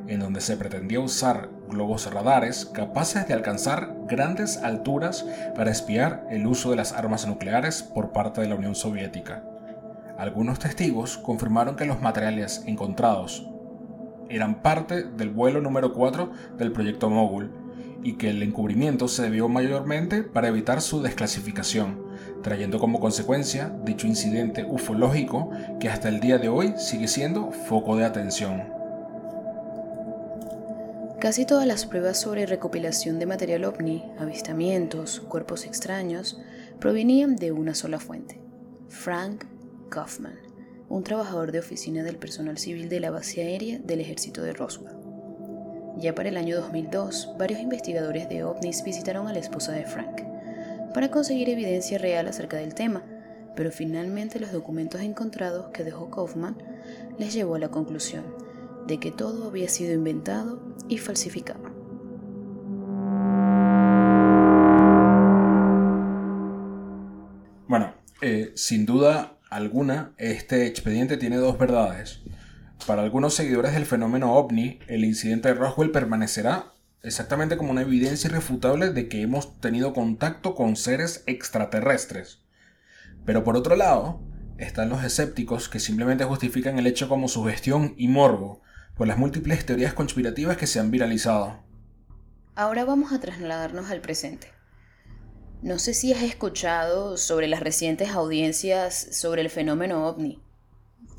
[0.08, 6.46] en donde se pretendía usar globos radares capaces de alcanzar grandes alturas para espiar el
[6.46, 9.42] uso de las armas nucleares por parte de la Unión Soviética.
[10.18, 13.46] Algunos testigos confirmaron que los materiales encontrados
[14.28, 17.50] eran parte del vuelo número 4 del proyecto Mogul
[18.02, 22.02] y que el encubrimiento se debió mayormente para evitar su desclasificación,
[22.42, 27.96] trayendo como consecuencia dicho incidente ufológico que hasta el día de hoy sigue siendo foco
[27.96, 28.75] de atención.
[31.20, 36.38] Casi todas las pruebas sobre recopilación de material ovni, avistamientos, cuerpos extraños,
[36.78, 38.38] provenían de una sola fuente,
[38.88, 39.44] Frank
[39.88, 40.38] Kaufman,
[40.90, 44.94] un trabajador de oficina del personal civil de la base aérea del ejército de Roswell.
[45.96, 50.20] Ya para el año 2002, varios investigadores de ovnis visitaron a la esposa de Frank
[50.92, 53.02] para conseguir evidencia real acerca del tema,
[53.54, 56.58] pero finalmente los documentos encontrados que dejó Kaufman
[57.18, 58.45] les llevó a la conclusión
[58.86, 61.62] de que todo había sido inventado y falsificado.
[67.68, 72.20] Bueno, eh, sin duda alguna, este expediente tiene dos verdades.
[72.86, 76.72] Para algunos seguidores del fenómeno ovni, el incidente de Roswell permanecerá
[77.02, 82.42] exactamente como una evidencia irrefutable de que hemos tenido contacto con seres extraterrestres.
[83.24, 84.20] Pero por otro lado,
[84.58, 88.62] están los escépticos que simplemente justifican el hecho como sugestión y morbo
[88.96, 91.62] por las múltiples teorías conspirativas que se han viralizado.
[92.54, 94.48] Ahora vamos a trasladarnos al presente.
[95.62, 100.42] No sé si has escuchado sobre las recientes audiencias sobre el fenómeno ovni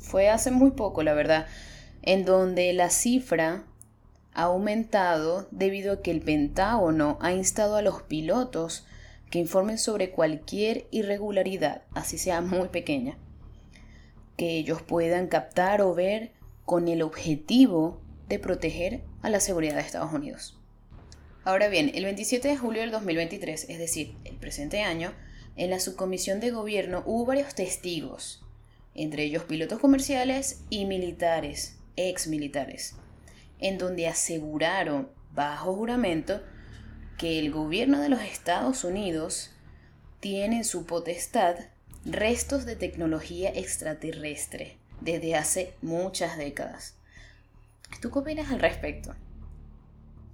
[0.08, 1.46] fue hace muy poco, la verdad,
[2.02, 3.64] en donde la cifra
[4.32, 8.86] ha aumentado debido a que el Pentágono ha instado a los pilotos
[9.30, 13.18] que informen sobre cualquier irregularidad, así sea muy pequeña,
[14.36, 16.32] que ellos puedan captar o ver
[16.68, 20.60] con el objetivo de proteger a la seguridad de Estados Unidos.
[21.42, 25.14] Ahora bien, el 27 de julio del 2023, es decir, el presente año,
[25.56, 28.44] en la subcomisión de gobierno hubo varios testigos
[28.94, 32.96] entre ellos pilotos comerciales y militares, ex militares,
[33.60, 36.42] en donde aseguraron bajo juramento
[37.16, 39.52] que el gobierno de los Estados Unidos
[40.20, 41.56] tiene en su potestad
[42.04, 46.96] restos de tecnología extraterrestre, desde hace muchas décadas.
[48.00, 49.14] ¿Tú qué opinas al respecto?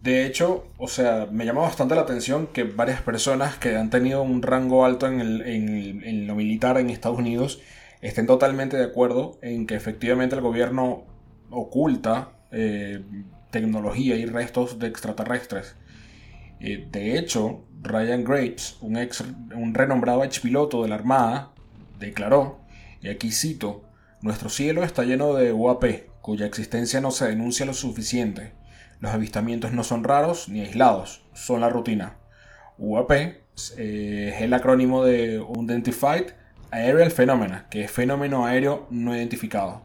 [0.02, 4.22] De hecho, o sea, me llama bastante la atención que varias personas que han tenido
[4.22, 7.62] un rango alto en, lo militar en Estados Unidos
[8.02, 11.04] estén totalmente de acuerdo en que efectivamente el gobierno
[11.48, 13.02] oculta eh,
[13.50, 15.74] tecnología y restos de extraterrestres.
[16.60, 19.24] Eh, de hecho, Ryan Graves, un, ex,
[19.54, 21.52] un renombrado ex piloto de la Armada,
[21.98, 22.60] declaró,
[23.00, 23.82] y aquí cito,
[24.24, 25.84] nuestro cielo está lleno de UAP,
[26.20, 28.52] cuya existencia no se denuncia lo suficiente
[29.04, 32.16] los avistamientos no son raros ni aislados, son la rutina.
[32.78, 36.32] UAP eh, es el acrónimo de Unidentified
[36.70, 39.82] Aerial Phenomena, que es fenómeno aéreo no identificado.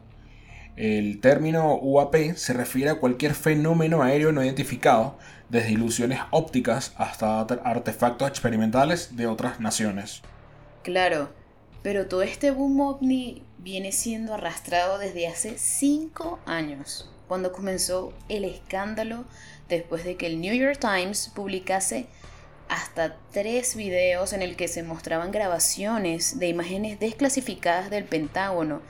[0.76, 5.18] El término UAP se refiere a cualquier fenómeno aéreo no identificado,
[5.50, 10.22] desde ilusiones ópticas hasta artefactos experimentales de otras naciones.
[10.82, 11.28] Claro,
[11.82, 18.44] pero todo este boom ovni viene siendo arrastrado desde hace 5 años cuando comenzó el
[18.44, 19.24] escándalo
[19.68, 22.06] después de que el New York Times publicase
[22.68, 28.82] hasta tres videos en el que se mostraban grabaciones de imágenes desclasificadas del Pentágono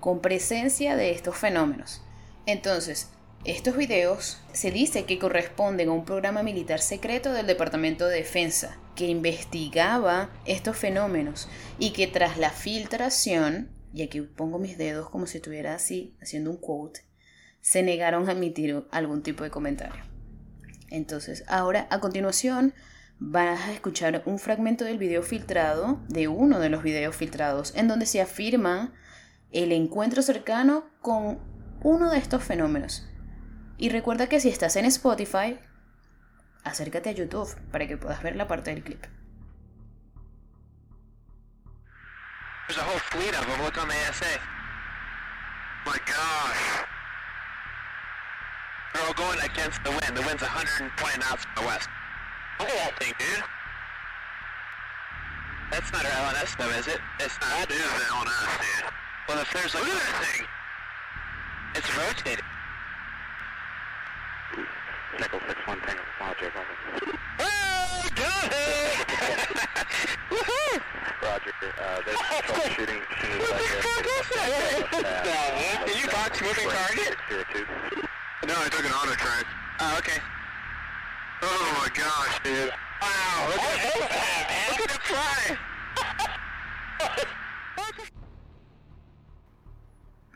[0.00, 2.00] con presencia de estos fenómenos.
[2.46, 3.10] Entonces,
[3.44, 8.78] estos videos se dice que corresponden a un programa militar secreto del Departamento de Defensa
[8.96, 11.48] que investigaba estos fenómenos
[11.78, 16.50] y que tras la filtración, y aquí pongo mis dedos como si estuviera así haciendo
[16.50, 17.02] un quote,
[17.60, 20.02] se negaron a emitir algún tipo de comentario.
[20.90, 22.74] Entonces, ahora a continuación
[23.20, 27.86] vas a escuchar un fragmento del video filtrado, de uno de los videos filtrados, en
[27.86, 28.94] donde se afirma
[29.52, 31.38] el encuentro cercano con
[31.82, 33.07] uno de estos fenómenos.
[33.78, 35.58] Y recuerda que si estás en Spotify,
[36.64, 39.06] acércate a YouTube para que puedas ver la parte del clip.
[48.92, 50.16] They're all going against the wind.
[50.16, 51.88] The wind's 120 knots from the west.
[52.58, 53.44] Look at that thing, dude.
[55.70, 57.00] That's not our LNS though, is it?
[57.20, 57.68] It's not.
[57.68, 58.90] That is the LNS, dude.
[59.28, 59.84] Well, if there's like...
[59.84, 60.46] Look at that thing!
[61.76, 62.44] It's rotating.
[65.18, 66.78] Nickel 6-1 Tango, Roger, there's.
[78.46, 79.14] No, I took an auto.
[79.80, 80.20] Oh, okay.
[81.42, 82.72] Oh my gosh, dude.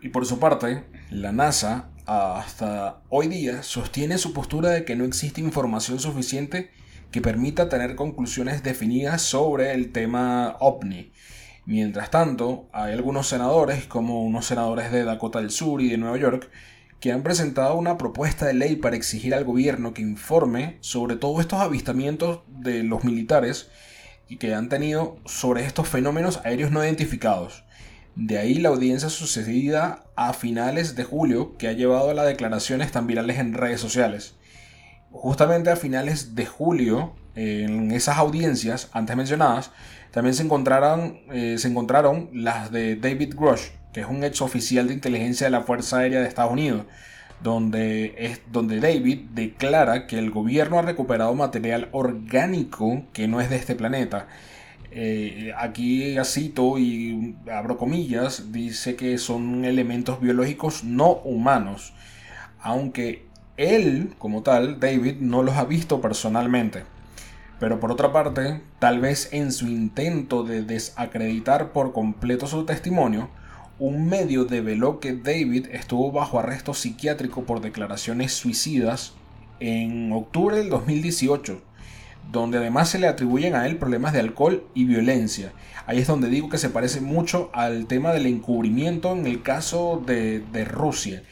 [0.01, 5.04] Y por su parte, la NASA hasta hoy día sostiene su postura de que no
[5.04, 6.70] existe información suficiente
[7.10, 11.12] que permita tener conclusiones definidas sobre el tema ovni.
[11.64, 16.16] Mientras tanto, hay algunos senadores, como unos senadores de Dakota del Sur y de Nueva
[16.16, 16.50] York,
[16.98, 21.40] que han presentado una propuesta de ley para exigir al gobierno que informe sobre todos
[21.40, 23.68] estos avistamientos de los militares
[24.28, 27.64] y que han tenido sobre estos fenómenos aéreos no identificados.
[28.14, 32.92] De ahí la audiencia sucedida a finales de julio que ha llevado a las declaraciones
[32.92, 34.35] tan virales en redes sociales.
[35.11, 39.70] Justamente a finales de julio, en esas audiencias antes mencionadas,
[40.11, 44.88] también se encontraron, eh, se encontraron las de David Grush, que es un ex oficial
[44.88, 46.85] de inteligencia de la Fuerza Aérea de Estados Unidos,
[47.42, 53.48] donde, es, donde David declara que el gobierno ha recuperado material orgánico que no es
[53.48, 54.29] de este planeta.
[54.94, 61.94] Eh, aquí cito y abro comillas, dice que son elementos biológicos no humanos,
[62.61, 63.26] aunque
[63.57, 66.85] él como tal, David, no los ha visto personalmente.
[67.59, 73.31] Pero por otra parte, tal vez en su intento de desacreditar por completo su testimonio,
[73.78, 79.14] un medio develó que David estuvo bajo arresto psiquiátrico por declaraciones suicidas
[79.61, 81.62] en octubre del 2018,
[82.30, 85.52] donde además se le atribuyen a él problemas de alcohol y violencia.
[85.87, 90.02] Ahí es donde digo que se parece mucho al tema del encubrimiento en el caso
[90.06, 91.23] de, de Rusia,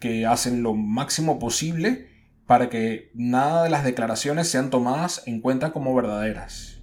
[0.00, 2.08] que hacen lo máximo posible
[2.46, 6.78] para que nada de las declaraciones sean tomadas en cuenta como verdaderas.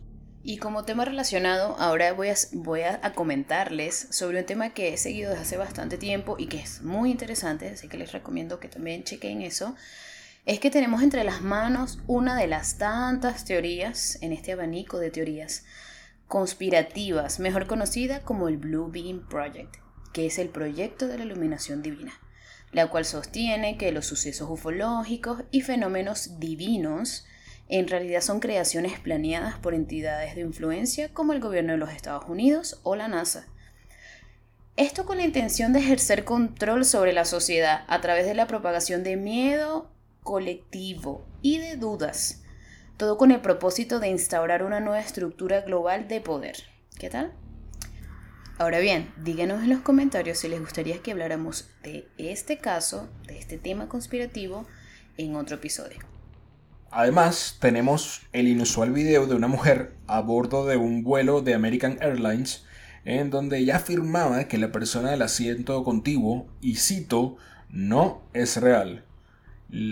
[0.47, 4.97] Y como tema relacionado, ahora voy a, voy a, comentarles sobre un tema que he
[4.97, 8.67] seguido desde hace bastante tiempo y que es muy interesante, así que les recomiendo que
[8.67, 9.75] también chequen eso.
[10.45, 15.09] Es que tenemos entre las manos una de las tantas teorías en este abanico de
[15.09, 15.65] teorías
[16.27, 19.77] conspirativas, mejor conocida como el Blue Beam Project,
[20.13, 22.13] que es el proyecto de la iluminación divina,
[22.71, 27.25] la cual sostiene que los sucesos ufológicos y fenómenos divinos
[27.67, 32.25] en realidad son creaciones planeadas por entidades de influencia como el gobierno de los Estados
[32.29, 33.47] Unidos o la NASA.
[34.77, 39.03] Esto con la intención de ejercer control sobre la sociedad a través de la propagación
[39.03, 39.94] de miedo
[40.25, 42.43] colectivo y de dudas.
[42.97, 46.57] Todo con el propósito de instaurar una nueva estructura global de poder.
[46.99, 47.31] ¿Qué tal?
[48.57, 53.37] Ahora bien, díganos en los comentarios si les gustaría que habláramos de este caso, de
[53.37, 54.65] este tema conspirativo,
[55.17, 55.99] en otro episodio.
[56.89, 61.97] Además, tenemos el inusual video de una mujer a bordo de un vuelo de American
[62.01, 62.65] Airlines
[63.03, 67.37] en donde ella afirmaba que la persona del asiento contiguo, y cito,
[67.69, 69.04] no es real.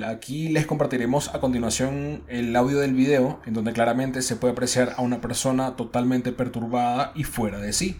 [0.05, 4.93] Aquí les compartiremos a continuación el audio del video en donde claramente se puede apreciar
[4.97, 7.97] a una persona totalmente perturbada y fuera de sí.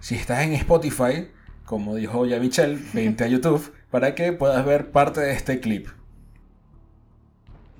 [0.00, 1.28] Si estás en Spotify,
[1.64, 5.88] como dijo ya Michelle, vente a YouTube para que puedas ver parte de este clip.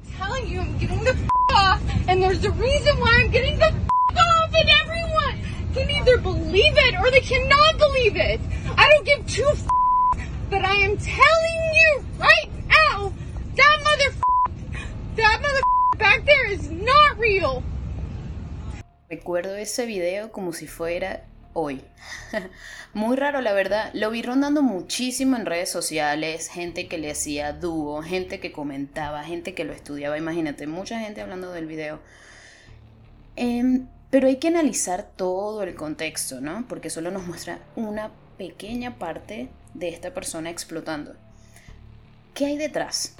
[0.09, 5.39] f off, and there's a reason why I'm getting the f off, and everyone
[5.75, 8.41] can either believe it or they cannot believe it.
[8.77, 9.67] I don't give two f
[10.49, 12.56] but I am telling you right
[13.57, 14.13] that mother
[15.17, 15.61] mother
[15.99, 17.63] back there is not real.
[19.09, 21.83] Recuerdo ese video como si fuera hoy.
[22.95, 23.91] Muy raro, la verdad.
[23.95, 26.49] Lo vi rondando muchísimo en redes sociales.
[26.49, 30.19] Gente que le hacía dúo, gente que comentaba, gente que lo estudiaba.
[30.19, 32.01] Imagínate, mucha gente hablando del video.
[33.37, 36.67] Em, pero hay que analizar todo el contexto, ¿no?
[36.69, 41.15] Porque solo nos muestra una pequeña parte de esta persona explotando.
[42.35, 43.15] ¿Qué hay detrás?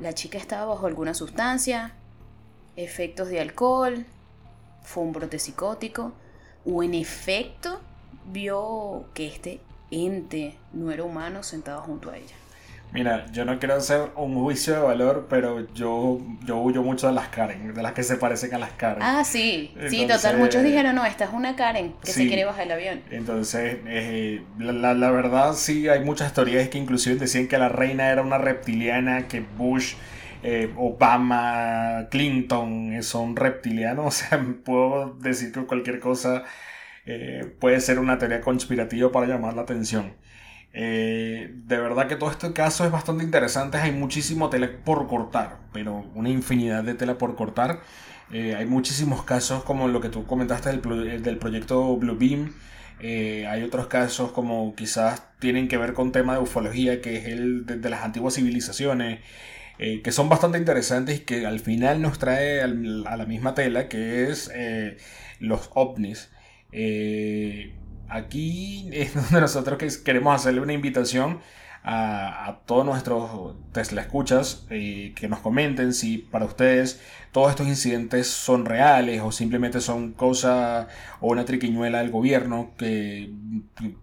[0.00, 1.92] La chica estaba bajo alguna sustancia,
[2.76, 4.06] efectos de alcohol,
[4.82, 6.12] fue un brote psicótico
[6.64, 7.80] o en efecto
[8.26, 12.34] vio que este ente no era humano sentado junto a ella.
[12.92, 17.12] Mira, yo no quiero hacer un juicio de valor, pero yo, yo huyo mucho de
[17.12, 19.02] las Karen, de las que se parecen a las Karen.
[19.02, 20.38] Ah, sí, sí, total.
[20.38, 23.02] Muchos dijeron, no, esta es una Karen que se quiere bajar el avión.
[23.10, 28.08] Entonces, eh, la, la, verdad, sí, hay muchas teorías que inclusive decían que la reina
[28.08, 29.94] era una reptiliana, que Bush
[30.42, 36.44] eh, Obama, Clinton eh, son reptilianos, o sea, puedo decir que cualquier cosa
[37.06, 40.14] eh, puede ser una teoría conspirativa para llamar la atención.
[40.72, 46.06] De verdad que todo este caso es bastante interesante, hay muchísimo tela por cortar, pero
[46.14, 47.80] una infinidad de tela por cortar.
[48.30, 52.54] hay muchísimos casos como lo que tú comentaste del, del proyecto Blue Beam.
[53.00, 57.66] hay otros casos como quizás tienen que ver con tema de ufología, que es el
[57.66, 59.20] de las antiguas civilizaciones.
[59.80, 63.88] Eh, que son bastante interesantes y que al final nos trae a la misma tela,
[63.88, 64.96] que es eh,
[65.38, 66.30] los ovnis.
[66.72, 67.74] Eh,
[68.08, 71.40] aquí es donde nosotros queremos hacerle una invitación
[71.84, 77.00] a, todos nuestros Tesla escuchas que nos comenten si para ustedes
[77.32, 80.88] todos estos incidentes son reales o simplemente son cosa
[81.20, 83.32] o una triquiñuela del gobierno que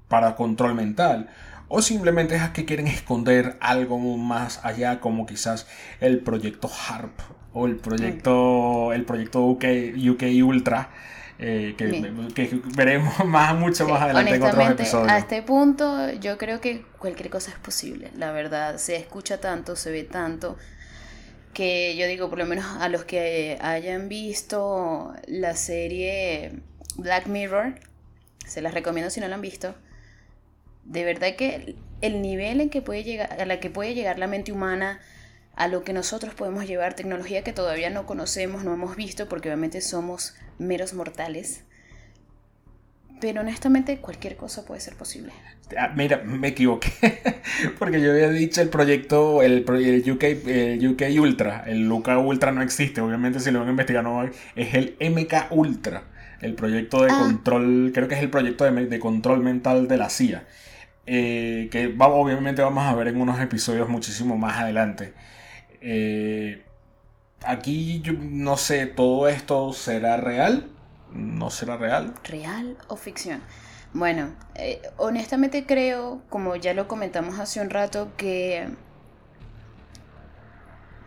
[0.08, 1.30] para control mental
[1.68, 5.68] o simplemente es que quieren esconder algo más allá como quizás
[6.00, 7.20] el proyecto HARP
[7.54, 9.66] o el proyecto el proyecto UK,
[10.10, 10.90] UK Ultra
[11.38, 15.12] eh, que, veremos más mucho más adelante en otros episodios.
[15.12, 19.76] A este punto yo creo que cualquier cosa es posible, la verdad, se escucha tanto,
[19.76, 20.58] se ve tanto
[21.54, 26.52] que yo digo, por lo menos a los que hayan visto la serie
[26.98, 27.76] Black Mirror,
[28.46, 29.74] se las recomiendo si no la han visto,
[30.84, 34.28] de verdad que el nivel en que puede llegar, a la que puede llegar la
[34.28, 35.00] mente humana,
[35.56, 39.50] a lo que nosotros podemos llevar, tecnología que todavía no conocemos, no hemos visto, porque
[39.50, 41.64] obviamente somos meros mortales.
[43.22, 45.32] Pero honestamente cualquier cosa puede ser posible.
[45.78, 46.92] Ah, mira, me equivoqué.
[47.80, 51.64] Porque yo había dicho el proyecto, el, el, UK, el UK Ultra.
[51.66, 53.02] El UK Ultra no existe.
[53.02, 56.04] Obviamente si lo van a investigar no Es el MK Ultra.
[56.42, 57.18] El proyecto de ah.
[57.20, 60.44] control, creo que es el proyecto de, de control mental de la CIA.
[61.08, 65.14] Eh, que obviamente vamos a ver en unos episodios muchísimo más adelante.
[65.88, 66.64] Eh,
[67.44, 70.68] aquí yo no sé, ¿todo esto será real?
[71.12, 72.16] ¿No será real?
[72.24, 73.44] ¿Real o ficción?
[73.94, 78.68] Bueno, eh, honestamente creo, como ya lo comentamos hace un rato, que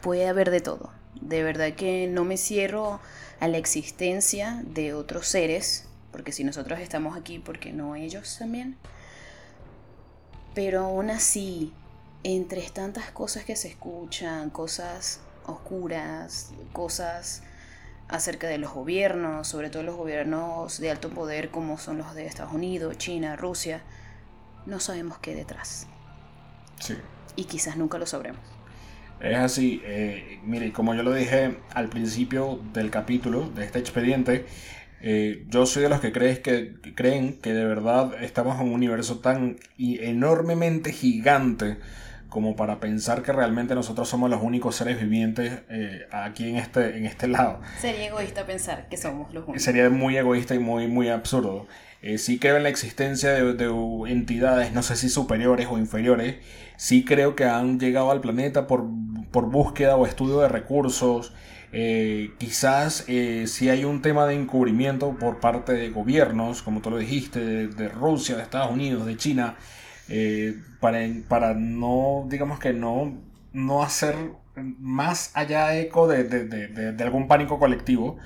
[0.00, 0.92] puede haber de todo.
[1.20, 3.00] De verdad que no me cierro
[3.40, 8.36] a la existencia de otros seres, porque si nosotros estamos aquí, ¿por qué no ellos
[8.38, 8.76] también?
[10.54, 11.72] Pero aún así,
[12.24, 17.42] entre tantas cosas que se escuchan, cosas oscuras, cosas
[18.08, 22.26] acerca de los gobiernos, sobre todo los gobiernos de alto poder como son los de
[22.26, 23.82] Estados Unidos, China, Rusia,
[24.66, 25.86] no sabemos qué detrás.
[26.80, 26.94] Sí.
[27.36, 28.40] Y quizás nunca lo sabremos.
[29.20, 34.46] Es así, eh, mire, como yo lo dije al principio del capítulo de este expediente,
[35.00, 38.72] Eh, yo soy de los que, crees que, creen que de verdad estamos en un
[38.74, 41.78] universo tan enormemente gigante
[42.28, 46.98] como para pensar que realmente nosotros somos los únicos seres vivientes eh, aquí en este,
[46.98, 47.60] en este lado.
[47.80, 49.62] Sería egoísta pensar que somos los únicos.
[49.62, 51.66] Sería muy egoísta y muy, muy absurdo.
[52.00, 53.66] Eh, sí creo en la existencia de, de,
[54.08, 56.36] entidades, no sé si superiores o inferiores.
[56.76, 58.86] Sí creo que han llegado al planeta por,
[59.30, 61.32] por búsqueda o estudio de recursos.
[61.72, 66.90] Eh, quizás eh, si hay un tema de encubrimiento por parte de gobiernos, como tú
[66.90, 69.56] lo dijiste, de, de Rusia, de Estados Unidos, de China,
[70.08, 73.18] eh, para, para no, digamos que no,
[73.52, 74.14] no hacer
[74.54, 78.18] más allá eco de, de, de algún pánico colectivo.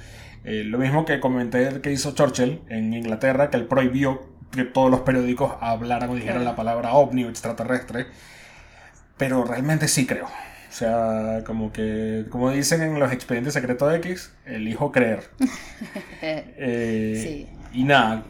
[0.44, 4.90] Eh, lo mismo que comenté que hizo Churchill en Inglaterra, que él prohibió que todos
[4.90, 8.06] los periódicos hablaran o dijeran la palabra ovni o extraterrestre.
[9.16, 10.26] Pero realmente sí creo.
[10.26, 15.30] O sea, como que, como dicen en los expedientes secretos X, elijo creer.
[16.24, 18.22] Eh, y nada,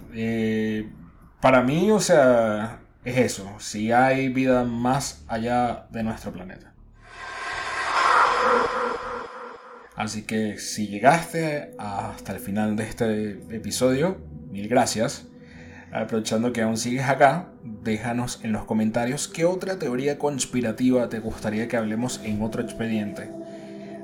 [1.42, 6.72] para mí, o sea, es eso, si hay vida más allá de nuestro planeta.
[9.96, 14.18] Así que si llegaste hasta el final de este episodio,
[14.50, 15.26] mil gracias.
[15.92, 21.68] Aprovechando que aún sigues acá, déjanos en los comentarios qué otra teoría conspirativa te gustaría
[21.68, 23.30] que hablemos en otro expediente.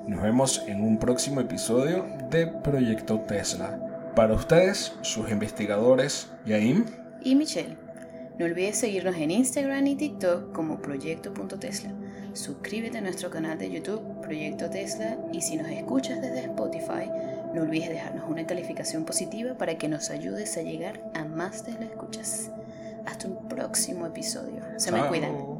[0.06, 4.12] Nos vemos en un próximo episodio de Proyecto Tesla.
[4.14, 6.84] Para ustedes, sus investigadores, Yaim
[7.22, 7.87] y Michelle.
[8.38, 11.90] No olvides seguirnos en Instagram y TikTok como Proyecto.tesla.
[12.34, 17.10] Suscríbete a nuestro canal de YouTube Proyecto Tesla y si nos escuchas desde Spotify,
[17.52, 21.86] no olvides dejarnos una calificación positiva para que nos ayudes a llegar a más Tesla
[21.86, 22.52] escuchas.
[23.06, 24.62] Hasta un próximo episodio.
[24.76, 25.57] Se me cuidan.